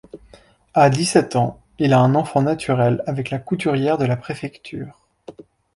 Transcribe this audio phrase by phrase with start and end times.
[0.73, 5.05] À dix-sept ans, il a un enfant naturel avec la couturière de la préfecture.